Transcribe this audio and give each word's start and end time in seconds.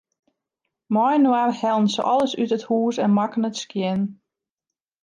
Mei-inoar 0.93 1.49
hellen 1.61 1.87
se 1.93 2.01
alles 2.11 2.33
út 2.41 2.51
it 2.57 2.67
hûs 2.69 2.95
en 3.05 3.11
makken 3.17 3.47
it 3.49 3.57
skjin. 3.63 4.01